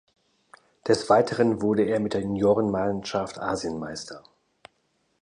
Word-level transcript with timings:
Des 0.87 1.11
Weiteren 1.11 1.61
wurde 1.61 1.83
er 1.83 1.99
mit 1.99 2.15
der 2.15 2.21
Juniorenmannschaft 2.21 3.37
Asienmeister. 3.39 4.23